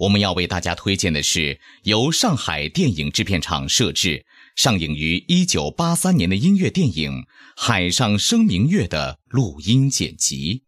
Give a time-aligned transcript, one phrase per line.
[0.00, 4.24] 我们要为大家推荐的是由上海电影制片厂摄制、
[4.56, 7.12] 上映于1983年的音乐电影
[7.54, 10.62] 《海上生明月》的录音剪辑。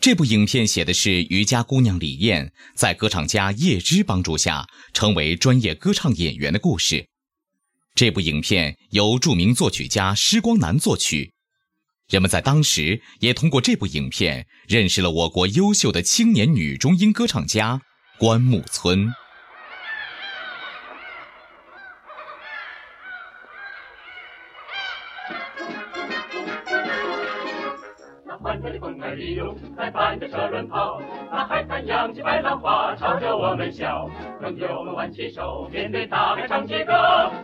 [0.00, 7.06] 这部影片写的是渔家姑娘李艳在歌唱家叶芝帮助下成为专业歌唱演员的故事。
[7.94, 11.34] 这部影片由著名作曲家施光南作曲。
[12.08, 17.82] 人们在当时也通过这部影片认识了我国优秀的青年女中音歌唱家
[18.20, 19.19] 棺木村。
[29.20, 30.98] 里涌，在伴着车轮跑。
[31.30, 34.08] 那海滩扬起白浪花，朝着我们笑。
[34.40, 36.94] 朋友们挽起手，面对大海唱起歌。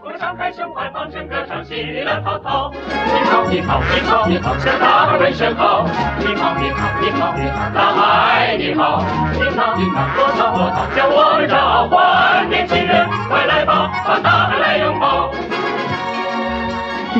[0.03, 2.73] 我们敞开胸怀，放声歌唱，喜乐滔滔。
[2.73, 5.87] 你好，你好，你好，你好，向大海问声好。
[6.19, 9.05] 你好，你好，你好，你好，大海你好。
[9.35, 12.49] 你好，你好，波涛波涛，向我们召唤。
[12.49, 15.31] 年轻人，快来吧，把大海来拥抱。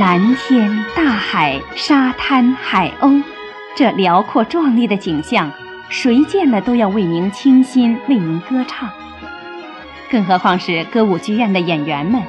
[0.01, 3.23] 蓝天、大海、沙滩、海鸥，
[3.77, 5.53] 这辽阔壮丽的景象，
[5.91, 8.89] 谁见了都要为您倾心，为您歌唱。
[10.11, 12.23] 更何况是歌舞剧院的演员们，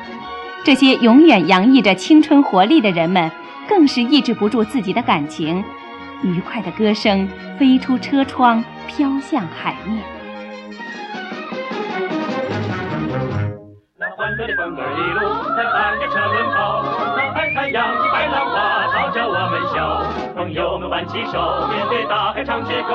[0.65, 3.31] 这些永远洋溢着青春活力的人们，
[3.65, 5.63] 更是抑制不住自己的感情，
[6.21, 7.25] 愉快的歌声
[7.57, 10.03] 飞出车窗，飘向海面。
[13.97, 16.83] 那欢乐的风儿一路在伴着车轮跑，
[17.15, 20.26] 那海滩扬起白浪花，朝着我们笑。
[20.37, 22.93] 朋友们挽起手，面对大海唱支歌。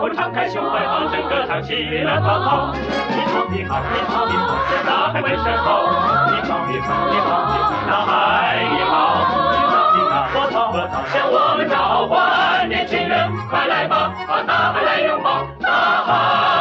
[0.00, 2.72] 我敞开胸怀，放声歌唱，喜乐滔滔。
[3.12, 5.84] 你好，你好，你好，你好，向大海问声好。
[6.32, 9.20] 你好，你好，你好，你好，大海你好。
[9.52, 12.66] 你好，你好，波涛波涛，向我们召唤。
[12.66, 15.44] 年轻人，快来吧，把大海来拥抱。
[15.60, 15.68] 大
[16.08, 16.57] 海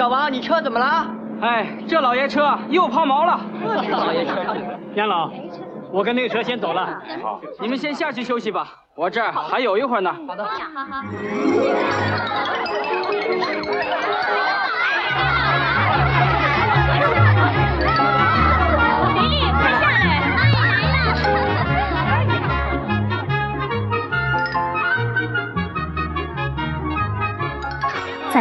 [0.00, 1.06] 小王，你车怎么了？
[1.42, 3.38] 哎，这老爷车又抛锚了。
[3.82, 4.32] 这老爷车，
[4.94, 5.30] 严老，
[5.92, 6.98] 我跟那个车先走了。
[7.22, 10.10] 好，你们先下去休息吧，我这儿还有一会儿呢。
[10.26, 10.50] 好的，好
[10.86, 11.02] 好。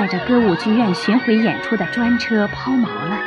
[0.09, 3.17] 着歌舞剧院巡回演出的专车抛锚了，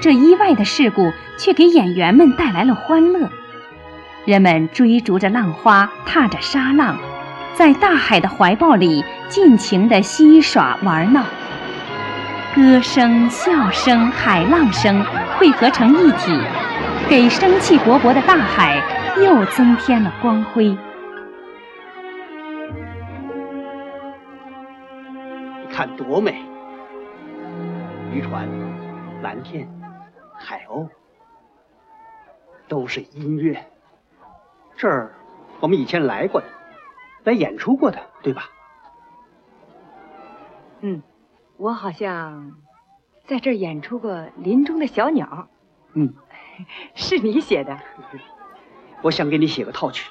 [0.00, 3.28] 这意外的事故却给演员们带来了欢乐。
[4.24, 6.96] 人们追逐着浪花，踏着沙浪，
[7.54, 11.24] 在大海的怀抱里尽情地嬉耍玩闹。
[12.54, 15.04] 歌声、笑声、海浪声
[15.36, 16.38] 汇合成一体，
[17.08, 18.82] 给生气勃勃的大海
[19.22, 20.76] 又增添了光辉。
[25.78, 26.42] 看多美！
[28.12, 28.48] 渔船、
[29.22, 29.64] 蓝天、
[30.34, 30.88] 海鸥，
[32.66, 33.64] 都是音乐。
[34.76, 35.14] 这儿
[35.60, 36.48] 我们以前来过的，
[37.22, 38.50] 来演出过的，对吧？
[40.80, 41.00] 嗯，
[41.56, 42.56] 我好像
[43.26, 45.26] 在这儿演出过《林中的小鸟》。
[45.94, 46.12] 嗯，
[46.96, 47.78] 是你写的。
[49.02, 50.10] 我想给你写个套曲，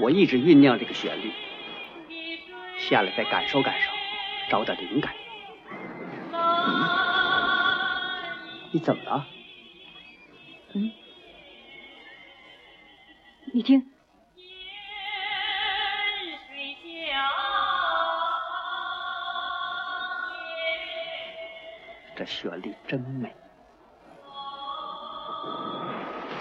[0.00, 1.30] 我一直酝酿这个旋律，
[2.78, 3.93] 下来再感受感受。
[4.50, 5.12] 找点灵感。
[6.32, 6.88] 嗯。
[8.72, 9.26] 你怎么了？
[10.74, 10.92] 嗯。
[13.52, 13.90] 你听。
[22.16, 23.34] 这旋律真美。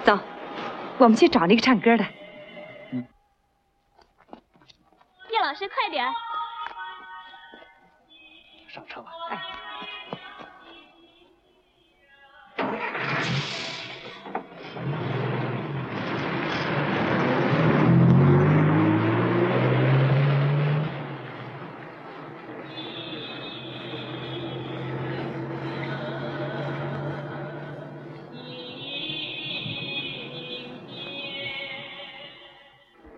[0.03, 0.19] 走，
[0.99, 2.05] 我们去找那个唱歌的。
[2.91, 3.07] 嗯。
[5.31, 6.05] 叶老师，快点。
[8.73, 9.11] 上车吧。
[9.29, 9.39] 哎。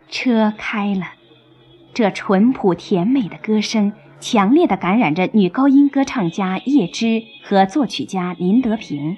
[0.09, 1.13] 车开了，
[1.93, 3.93] 这淳朴甜美的歌声，
[4.25, 9.17] 强烈的感染着女高音歌唱家叶芝和作曲家林德平。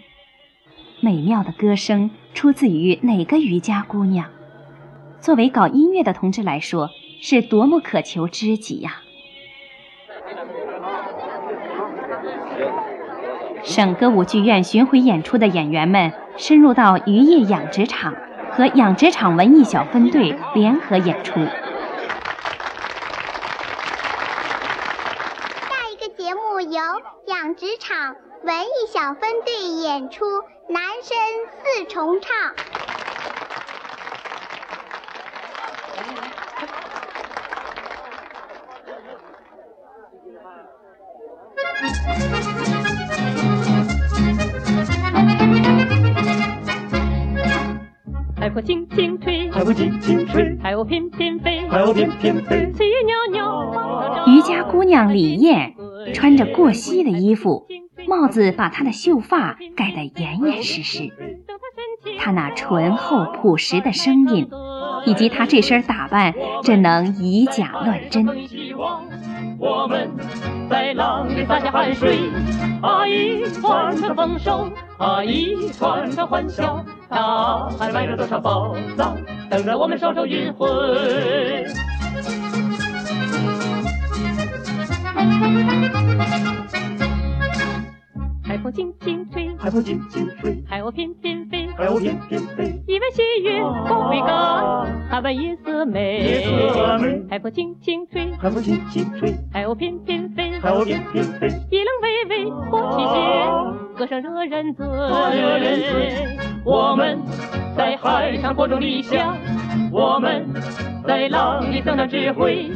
[1.00, 4.26] 美妙的歌声出自于哪个渔家姑娘？
[5.22, 6.90] 作为搞音乐的同志来说，
[7.22, 9.02] 是多么渴求知己呀！
[13.64, 18.14] 省歌舞剧院巡回演出的演员们深入到渔业养殖场。
[18.52, 21.34] 和养殖场文艺小分队联合演出。
[21.36, 21.46] 下
[25.94, 26.82] 一个节目由
[27.28, 30.26] 养殖场文艺小分队演出，
[30.70, 31.18] 男声
[31.64, 32.32] 四重唱。
[48.40, 54.26] 海风轻轻吹，海风轻轻吹，海鸥翩翩飞，海鸥翩翩飞，翠叶袅袅。
[54.28, 55.74] 渔家姑娘李艳
[56.18, 57.68] 穿着过膝的衣服，
[58.10, 61.12] 帽子把她的秀发盖得严严实实。
[62.18, 64.50] 她那醇厚朴实的声音，
[65.06, 66.34] 以及她这身打扮，
[66.64, 68.26] 真能以假乱真。
[69.60, 70.10] 我们
[70.68, 72.18] 在浪里洒下汗水，
[72.82, 76.84] 啊，一船船丰收，啊，一船船欢笑。
[77.08, 79.16] 大海埋着多少宝藏，
[79.52, 80.68] 等着我们双手运回。
[88.44, 92.84] 海风轻轻吹，海风轻轻吹，海鸥翩翩飞，海鸥翩翩飞。
[92.98, 96.42] 一弯细月光未干，海湾夜色美，夜
[96.74, 97.22] 色美。
[97.30, 101.48] 海风轻轻吹，海风轻轻吹，海鸥翩翩飞，海鸥翩翩飞。
[101.70, 104.88] 一浪微微过起弦，歌声惹人醉。
[106.66, 107.20] 我们
[107.78, 109.38] 在海上播种理想，
[109.92, 110.48] 我们
[111.06, 112.72] 在浪里增长智慧。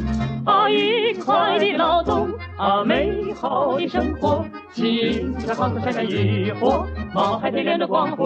[0.46, 8.24] 啊，愉快的劳动，啊，美好的生活，青山黄土闪闪渔火，冒海天亮的光辉。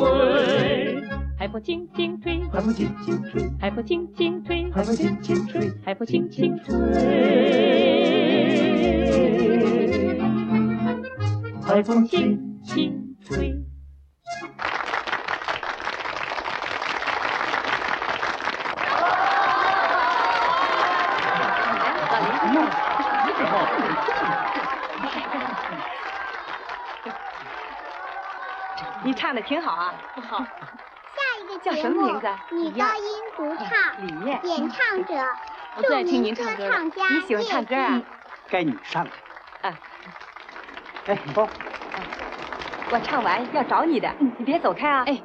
[1.38, 6.74] 海风轻轻吹，海风轻轻吹，海风轻轻吹，海风轻轻吹，海风轻轻吹，
[11.62, 13.62] 海风轻轻吹。
[29.04, 29.94] 你唱的挺好啊，
[30.28, 30.44] 好。
[31.66, 32.28] 叫什么名字？
[32.54, 33.02] 女高音
[33.36, 34.40] 独唱，李艳。
[34.44, 35.14] 演唱者，
[35.76, 37.08] 我最爱听您唱歌唱家。
[37.08, 38.00] 你喜欢唱歌啊？
[38.48, 39.10] 该你上了。
[39.62, 39.74] 啊。
[41.06, 41.48] 哎，包。
[42.92, 45.02] 我唱完要找你的，你别走开啊。
[45.08, 45.20] 哎，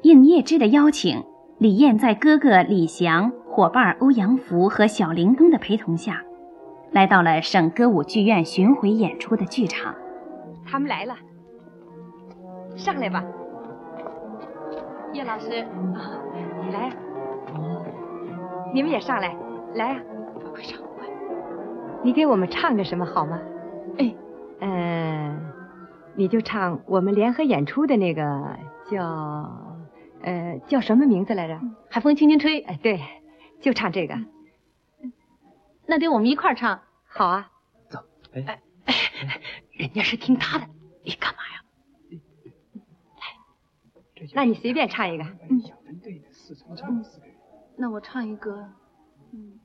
[0.00, 1.22] 应叶芝的邀请，
[1.58, 6.22] 李艳在哥哥李翔、伙伴欧阳福和小玲东的陪同下，
[6.92, 9.94] 来到了省歌舞剧院巡回演出的剧场。
[10.66, 11.14] 他们来了。
[12.74, 13.22] 上来吧，
[15.14, 15.64] 叶老师，
[16.64, 16.92] 你来，
[18.74, 19.32] 你们也上来，
[19.74, 20.02] 来啊，
[20.52, 21.06] 快上快！
[22.02, 23.40] 你给我们唱个什么好吗？
[23.96, 24.12] 哎，
[24.58, 25.52] 嗯，
[26.16, 28.58] 你就唱我们联合演出的那个
[28.90, 29.04] 叫，
[30.22, 31.60] 呃，叫什么名字来着？
[31.88, 32.58] 海风轻轻吹。
[32.62, 33.00] 哎，对，
[33.60, 34.16] 就唱这个。
[35.86, 36.80] 那得我们一块唱。
[37.06, 37.52] 好啊。
[37.88, 38.00] 走。
[38.34, 38.60] 哎哎，
[39.74, 40.66] 人家是听他的，
[41.04, 41.62] 你干嘛呀？
[44.32, 45.24] 那你随便唱一个。
[47.76, 48.68] 那我唱一个，
[49.32, 49.58] 嗯，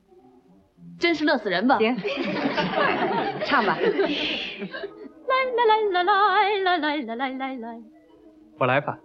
[0.99, 1.77] 真是乐死人吧。
[1.77, 1.95] 行，
[3.45, 3.77] 唱吧。
[3.79, 3.85] 来
[5.55, 7.81] 来来来来来来来来来。
[8.57, 8.99] 我来吧。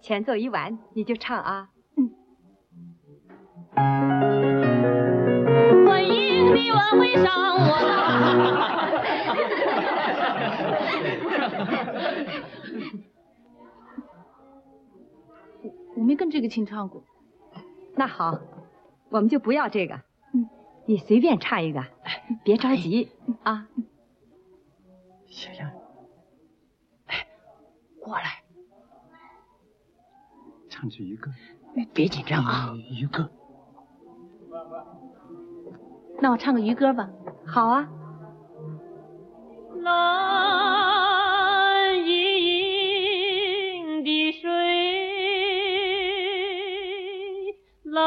[0.00, 1.68] 前奏一完，你就唱啊。
[6.90, 7.24] 会上
[7.56, 7.66] 我。
[15.96, 17.02] 我没跟这个琴唱过。
[17.94, 18.38] 那好，
[19.08, 19.94] 我们就不要这个。
[20.34, 20.48] 嗯，
[20.86, 21.82] 你随便唱一个，
[22.44, 23.10] 别着急
[23.42, 23.66] 啊。
[25.26, 25.70] 小样，
[27.06, 27.26] 哎，
[28.00, 28.42] 过来，
[30.68, 31.30] 唱句渔歌。
[31.92, 33.30] 别紧张啊，渔歌。
[36.20, 37.08] 那我唱个渔歌吧。
[37.46, 37.88] 好啊。
[39.82, 39.94] 蓝
[42.04, 42.14] 盈
[43.84, 44.48] 盈的水，
[47.84, 48.02] 蓝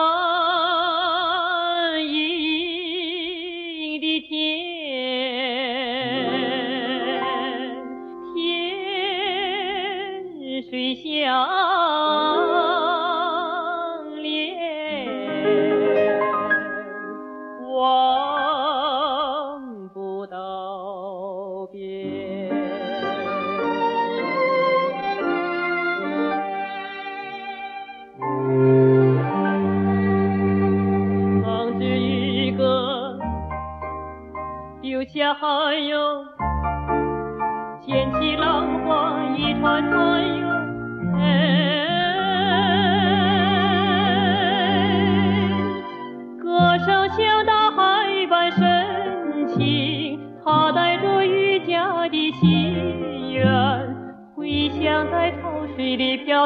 [2.06, 2.12] 盈
[3.94, 5.19] 盈的天，天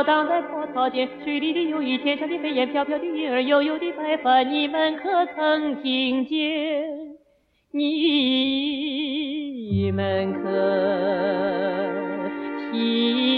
[0.03, 1.07] 荡在波涛间。
[1.23, 6.83] 水里的游鱼，天上的飞燕，飘飘的云儿，悠悠的白帆，你们可曾听见？
[7.71, 7.81] 你
[9.91, 10.41] 们可
[12.71, 13.32] 听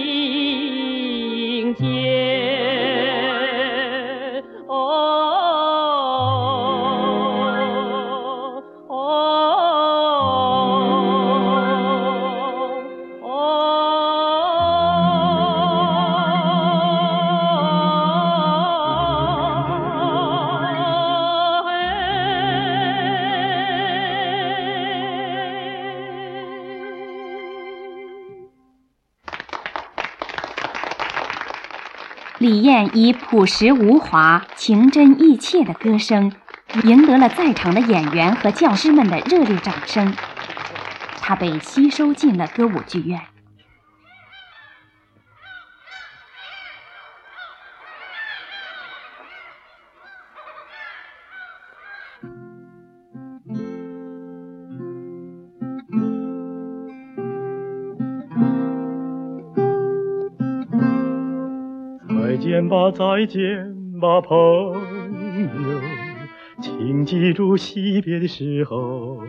[32.95, 36.31] 以朴实无华、情真意切的歌声，
[36.85, 40.15] 赢得了在场的演员和教师们的热烈掌声。
[41.19, 43.19] 他被吸收进了歌舞剧院。
[62.67, 64.75] 吧，再见吧，朋友，
[66.61, 69.23] 请记住惜别的时候，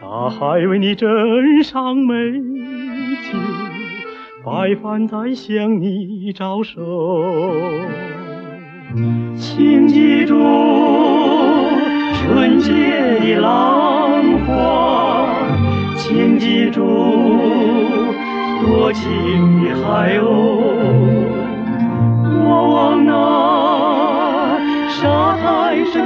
[0.00, 2.14] 大海为你斟上美
[3.30, 3.38] 酒，
[4.44, 6.80] 白帆在向你招手。
[9.36, 10.38] 请记住
[12.14, 12.72] 纯洁
[13.20, 15.26] 的浪花，
[15.96, 16.82] 请记住
[18.64, 21.45] 多情的海鸥。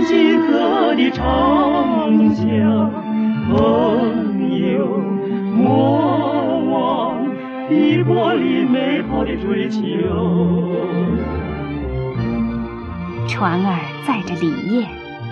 [0.04, 2.92] 金色的长江，
[3.48, 3.56] 朋
[4.74, 4.86] 友，
[5.54, 7.26] 莫忘
[7.70, 9.80] 异国里美好的追求。
[13.28, 14.88] 船儿载着李艳，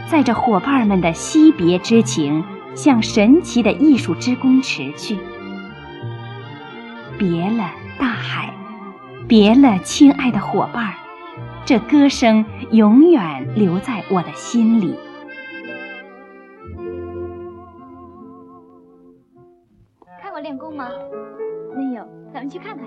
[0.08, 2.44] 载着伙伴们的惜别之情，
[2.74, 5.16] 向神奇的艺术之宫驰去。
[7.18, 8.52] 别了，大海，
[9.26, 10.94] 别了，亲爱的伙伴，
[11.64, 14.94] 这歌声永远留在我的心里。
[20.20, 20.90] 看过练功吗？
[21.74, 22.86] 没有，咱们去看看。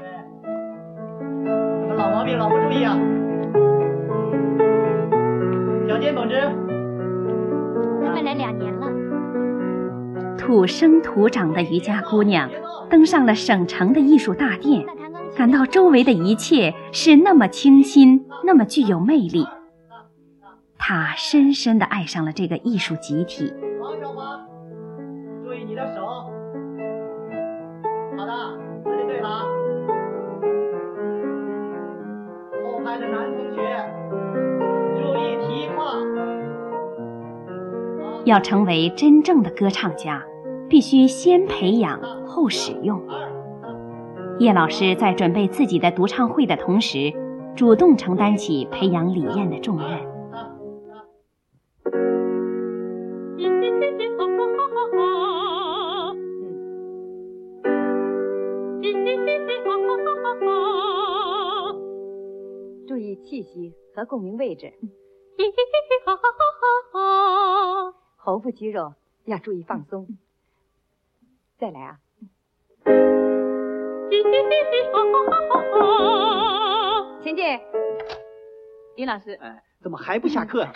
[1.97, 2.95] 老毛病老不注意啊！
[5.87, 6.35] 小健同志。
[8.05, 8.87] 他们来两年了。
[10.37, 12.49] 土生土长的渔家姑娘
[12.89, 14.85] 登上了省城的艺术大殿，
[15.35, 19.47] 感到周围的一切是那么清新，那么具有魅力。
[20.83, 23.53] 他深深地爱上了这个艺术集体。
[23.79, 24.41] 王小华，
[25.43, 26.01] 注意你的手。
[28.17, 28.33] 好的，
[28.83, 29.29] 指定对了。
[32.65, 33.61] 后排的男同学，
[34.95, 36.01] 注意提胯。
[38.25, 40.23] 要成为真正的歌唱家，
[40.67, 42.99] 必须先培养后使用。
[44.39, 47.13] 叶老师在准备自己的独唱会的同时，
[47.55, 50.10] 主动承担起培养李艳的重任。
[62.87, 64.71] 注意气息和共鸣位置。
[68.17, 68.93] 喉部肌肉
[69.25, 70.07] 要注意放松。
[71.57, 71.97] 再来啊！
[77.23, 77.45] 请进。
[78.97, 80.73] 林老师，哎，怎么还不下课呀？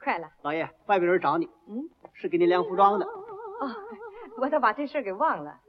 [0.00, 0.28] 快了。
[0.42, 1.46] 老爷，外边有人找你。
[1.68, 1.88] 嗯，
[2.20, 3.06] 是给你量服装的。
[3.06, 3.74] 哦，
[4.38, 5.60] 我都把这事给忘了。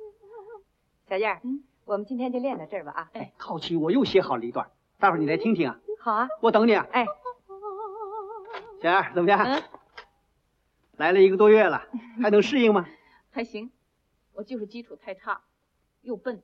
[1.08, 3.10] 小燕，嗯，我们今天就练到这儿吧啊。
[3.14, 5.80] 哎，套曲我又写好了一段，待会儿你来听听啊。
[6.00, 6.88] 好啊，我等你啊。
[6.92, 7.06] 哎，
[8.82, 9.40] 小燕怎么样？
[9.44, 9.62] 嗯，
[10.98, 11.88] 来了一个多月了，
[12.22, 12.88] 还能适应吗？
[13.30, 13.72] 还行，
[14.34, 15.42] 我就是基础太差，
[16.02, 16.42] 又笨，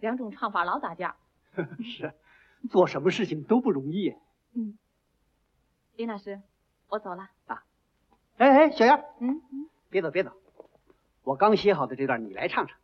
[0.00, 1.16] 两种唱法老打架。
[1.84, 2.14] 是，
[2.70, 4.14] 做什么事情都不容易。
[4.54, 4.78] 嗯，
[5.96, 6.40] 林老师，
[6.88, 7.62] 我走了啊。
[8.36, 10.32] 哎哎，小燕，嗯嗯，别走别走，
[11.22, 12.76] 我刚写好的这段你来唱唱。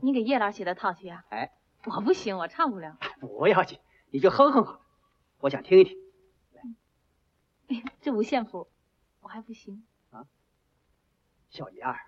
[0.00, 1.24] 你给叶老写的套曲啊？
[1.30, 1.52] 哎，
[1.86, 2.96] 我不行，我唱不了。
[3.20, 3.78] 不要紧，
[4.10, 4.80] 你就哼哼好了。
[5.38, 5.98] 我想听一听。
[7.68, 8.68] 哎，这五线谱
[9.20, 10.26] 我还不行啊。
[11.50, 11.98] 小燕儿，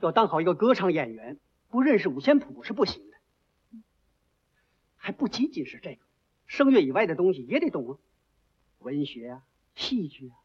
[0.00, 1.38] 要当好一个歌唱演员，
[1.70, 3.16] 不认识五线谱是不行的。
[4.96, 6.02] 还不仅仅是这个，
[6.46, 7.98] 声乐以外的东西也得懂啊，
[8.80, 9.42] 文学啊，
[9.74, 10.36] 戏剧啊，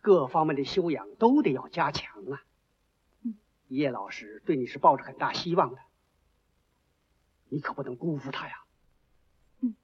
[0.00, 2.42] 各方面的修养都得要加强啊。
[3.68, 5.78] 叶老师对你是抱着很大希望的，
[7.50, 8.54] 你可不能辜负他呀。
[9.60, 9.74] 嗯。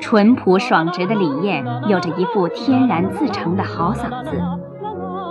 [0.00, 4.40] 淳朴爽直的李艳有着一副天然自成的好嗓子，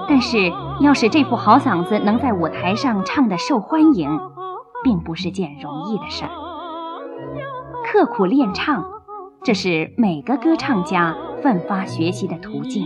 [0.08, 4.20] 但是要使这副好嗓子能在舞台上唱得受欢迎，
[4.84, 6.32] 并不是件容易的事儿。
[7.86, 8.86] 刻苦练唱，
[9.44, 12.86] 这是每个歌唱家奋发学习的途径。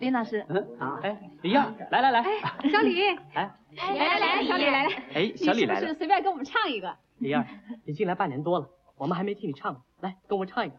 [0.00, 3.00] 林老师，嗯啊，哎，李燕，来来来，哎，小李，
[3.34, 6.94] 来，来来来，小李来了，哎，小李来了，是随便给我们唱一个。
[7.18, 7.46] 李燕，
[7.86, 8.68] 你进来半年多了，
[9.02, 10.76] 我们还没听你唱呢，来，跟我们唱一个。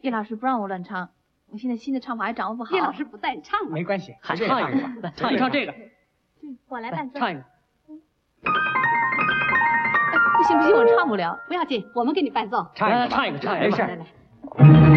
[0.00, 1.10] 叶老师不让我乱唱，
[1.50, 2.74] 我现在新的唱法还掌握不好。
[2.74, 5.72] 叶老师不带你唱，没关系，还唱一个吧，来，唱一唱这个。
[6.42, 7.18] 嗯，我来伴奏。
[7.18, 7.40] 唱一个。
[7.40, 7.44] 哎，
[10.38, 11.38] 不行不行，我唱不了。
[11.48, 12.66] 不要紧，我们给你伴奏。
[12.74, 14.95] 唱一个，唱一个，唱一个，没事。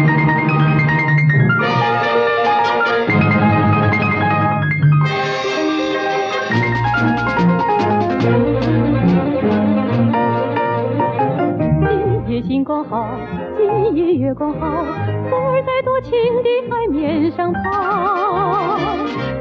[12.70, 13.18] 光好，
[13.56, 14.84] 今夜月光好，
[15.28, 18.78] 风儿在多情的海面上跑。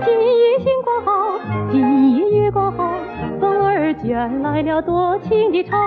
[0.04, 1.40] 今夜星光好，
[1.72, 2.92] 今夜月光好，
[3.40, 5.78] 风儿卷来了多情的潮。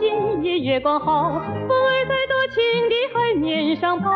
[0.00, 1.30] 今夜月光好，
[1.68, 4.08] 风儿在多情的海面上跑。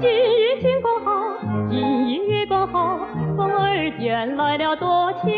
[0.00, 1.10] 今夜星光好，
[1.68, 2.98] 今夜月光好，
[3.36, 5.37] 风儿卷来了多情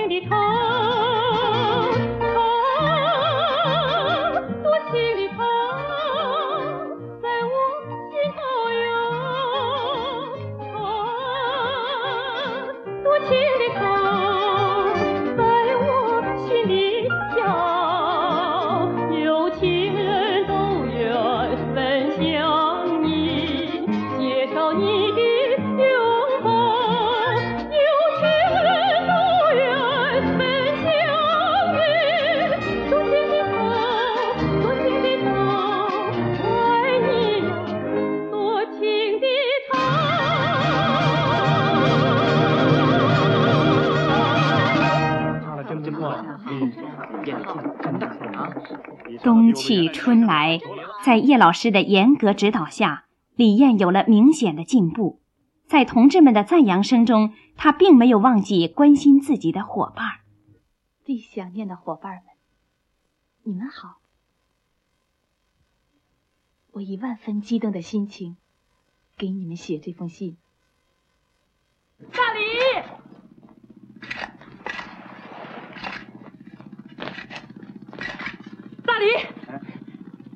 [49.22, 50.60] 冬去春来，
[51.04, 55.20] 在叶老师的严格指导下，李艳有了明显的进步。
[55.66, 60.20] 在同志们的赞扬声中，她并没有忘记关心自己的伙伴。
[61.04, 62.24] 最想念的伙伴们，
[63.44, 63.98] 你们好！
[66.72, 68.36] 我以万分激动的心情
[69.16, 70.36] 给你们写这封信。
[72.12, 72.40] 大李，
[79.00, 79.06] 大李，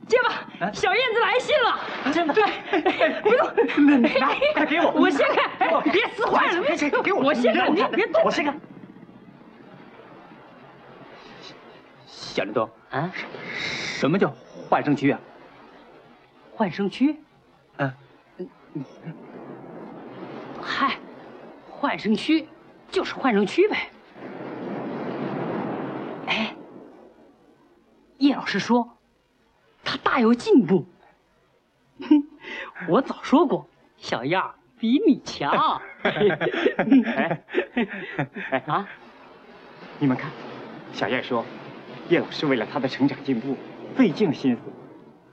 [0.09, 1.79] 接吧，小燕子来信了。
[2.12, 2.33] 真的？
[2.33, 2.42] 对，
[3.20, 8.59] 不用，来，快给我，我先看，别撕坏了，别给我，我先看，你别动，我先看。
[12.07, 13.12] 小林东啊，
[13.55, 14.35] 什么叫
[14.68, 15.20] 换声区啊？
[16.55, 17.20] 换声区？
[17.77, 17.92] 嗯，
[20.62, 20.96] 嗨，
[21.68, 22.48] 换声区
[22.88, 23.77] 就是换声区呗。
[26.27, 26.55] 哎，
[28.25, 28.97] 叶老师说
[29.85, 30.87] 他大有进步。
[32.01, 32.25] 哼，
[32.89, 35.81] 我早说过，小燕儿比你强。
[36.03, 37.43] 哎，
[38.67, 38.89] 啊，
[39.99, 40.31] 你们看，
[40.93, 41.45] 小燕说。
[42.09, 43.57] 叶老师为了他的成长进步，
[43.97, 44.61] 费尽了心思，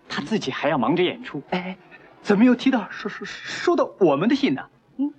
[0.08, 1.41] 他自己还要忙着演出。
[1.49, 1.75] 哎，
[2.21, 4.69] 怎么又提到说说说到我们的信呢？
[4.97, 5.13] 嗯，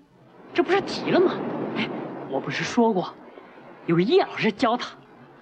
[0.54, 1.34] 这不是提了吗？
[1.76, 1.88] 哎，
[2.30, 3.12] 我不是说过，
[3.84, 4.96] 有叶老师教他，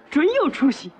[0.09, 0.91] 准有出息。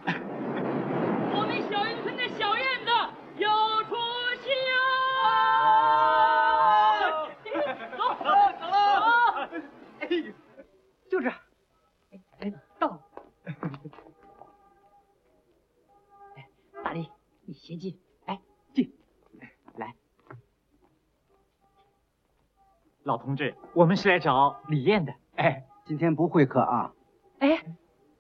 [23.12, 25.12] 老同志，我们是来找李艳的。
[25.36, 26.94] 哎，今天不会客啊。
[27.40, 27.62] 哎，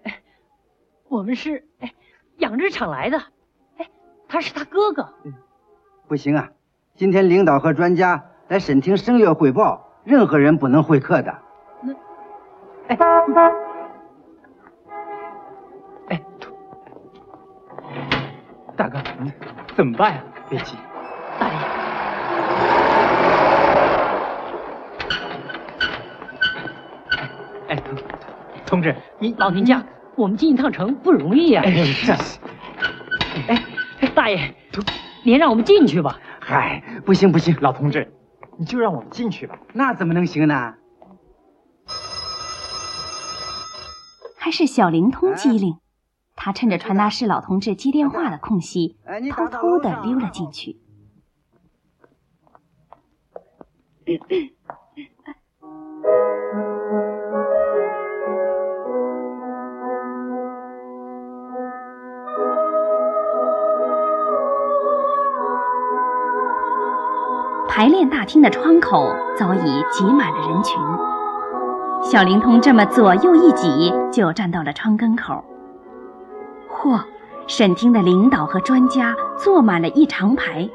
[0.03, 0.19] 哎，
[1.07, 1.93] 我们是哎
[2.39, 3.17] 养殖场来的。
[3.77, 3.89] 哎，
[4.27, 5.07] 他是他哥哥。
[5.23, 5.33] 嗯，
[6.09, 6.49] 不行啊，
[6.95, 11.39] 今天领导和专家来审听声乐汇报，任何人不能会客的。
[11.81, 11.93] 那，
[16.09, 16.21] 哎。
[18.75, 19.01] 大哥，
[19.73, 20.23] 怎么办呀？
[20.49, 20.75] 别急，
[27.71, 27.81] 哎，
[28.65, 29.81] 同志，您老您家，
[30.17, 31.61] 我们进一趟城不容易呀。
[33.47, 33.63] 哎，
[34.13, 34.53] 大爷，
[35.23, 36.19] 您让我们进去吧。
[36.41, 38.13] 嗨，不行不行，老同志，
[38.57, 39.57] 你就让我们进去吧。
[39.71, 40.73] 那怎么能行呢？
[44.37, 45.77] 还是小灵通机灵。
[46.35, 48.97] 他趁着传达室老同志接电话的空隙，
[49.31, 50.77] 偷偷的溜了进去。
[67.73, 70.77] 排练大厅的窗口早已挤满了人群，
[72.03, 75.41] 小灵通这么左右一挤，就站到了窗根口。
[76.69, 76.99] 嚯！
[77.47, 80.69] 审厅的领导和专家坐满了一长排，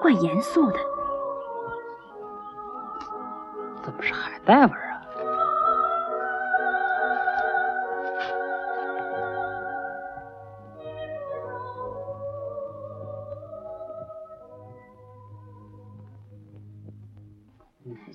[0.00, 0.76] 怪严肃的。
[3.82, 4.72] 怎么是海带味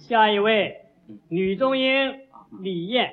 [0.07, 0.71] 下一位，
[1.29, 2.13] 女中音
[2.61, 3.09] 李艳。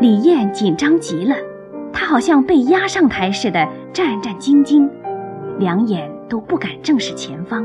[0.00, 1.36] 李艳紧张极了，
[1.92, 4.90] 她好像被押上台似的，战战兢兢，
[5.60, 7.64] 两眼都不敢正视前方。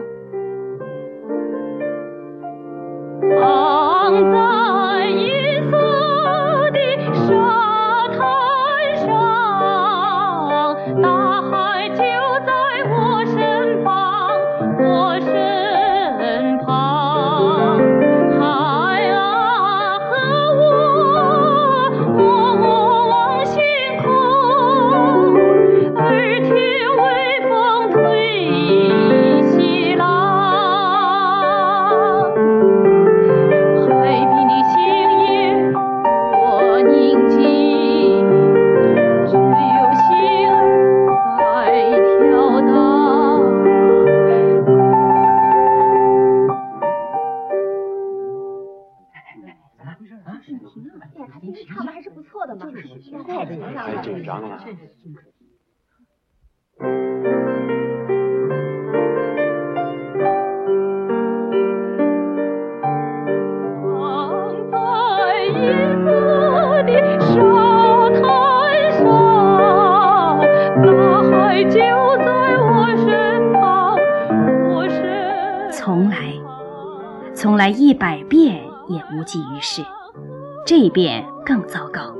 [80.80, 82.15] 这一遍更糟糕。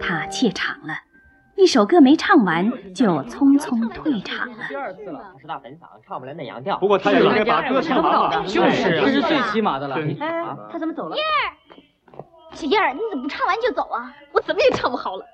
[0.00, 0.94] 他怯场了，
[1.56, 4.64] 一首歌没唱完就匆匆退场了。
[4.66, 6.78] 第二次了，他是大本嗓，唱不来那洋调。
[6.78, 8.46] 不过他也应该把歌唱完。
[8.46, 9.96] 就是，这是最起码的了。
[10.20, 11.16] 哎，他怎么走了？
[11.16, 11.52] 燕儿，
[12.54, 14.16] 小燕儿，你怎么不唱完就走啊？
[14.32, 15.26] 我怎么也唱不好了。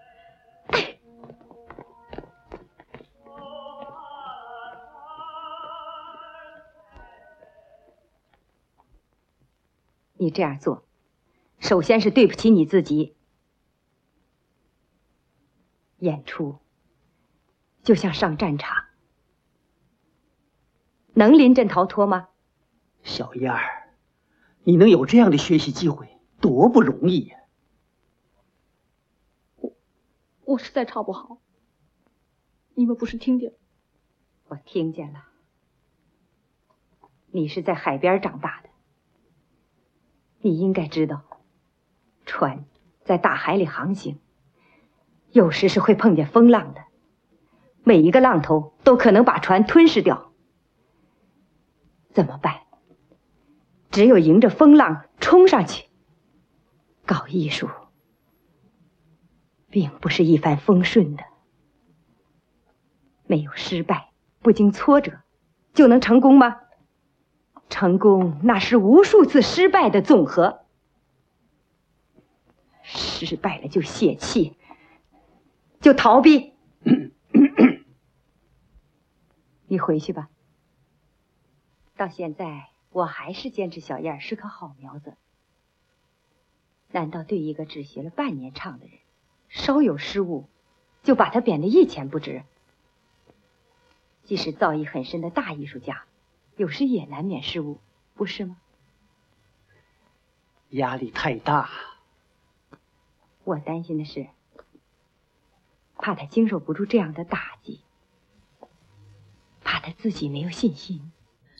[10.14, 10.83] 你这样做，
[11.59, 13.16] 首先是对不起你自己。
[15.99, 16.59] 演出
[17.83, 18.85] 就像上战场，
[21.14, 22.29] 能临阵逃脱吗？
[23.03, 23.88] 小燕儿，
[24.62, 27.38] 你能有这样的学习机会，多不容易呀！
[29.57, 29.75] 我
[30.44, 31.40] 我实在唱不好，
[32.75, 33.55] 你们不是听见？
[34.47, 35.25] 我听见了。
[37.31, 38.68] 你是在海边长大的。
[40.40, 41.25] 你应该知道，
[42.28, 42.66] 船
[43.02, 44.20] 在大海里航行，
[45.32, 46.82] 有时是会碰见风浪的，
[47.82, 50.30] 每一个浪头都可能把船吞噬掉。
[52.12, 52.60] 怎么办？
[53.90, 55.86] 只有迎着风浪冲上去。
[57.06, 57.68] 搞艺术，
[59.70, 61.24] 并不是一帆风顺的，
[63.26, 64.10] 没有失败，
[64.40, 65.20] 不经挫折，
[65.72, 66.58] 就能成功吗？
[67.70, 70.66] 成功，那是无数次失败的总和。
[73.26, 74.57] 失败了就泄气，
[75.81, 76.54] 就逃避。
[79.66, 80.28] 你回去吧。
[81.96, 85.16] 到现在，我还是坚持小燕是棵好苗子。
[86.90, 88.98] 难道对一个只学了半年唱的人，
[89.48, 90.48] 稍有失误，
[91.02, 92.44] 就把他贬得一钱不值？
[94.24, 96.04] 即使造诣很深的大艺术家。
[96.57, 97.78] 有时也难免失误，
[98.14, 98.57] 不是吗？
[100.70, 101.70] 压力太大。
[103.48, 104.26] 我担心的是，
[105.96, 107.80] 怕他经受不住这样的打击，
[109.64, 111.11] 怕他自己没有信心。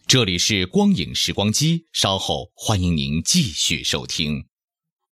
[0.07, 4.45] 这里是光影时光机，稍后欢迎您继续收听。